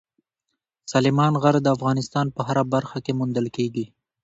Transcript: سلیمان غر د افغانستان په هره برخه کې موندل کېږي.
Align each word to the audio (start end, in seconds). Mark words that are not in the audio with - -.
سلیمان 0.91 1.33
غر 1.43 1.55
د 1.61 1.67
افغانستان 1.75 2.25
په 2.35 2.41
هره 2.47 2.63
برخه 2.73 2.97
کې 3.05 3.17
موندل 3.19 3.47
کېږي. 3.55 3.85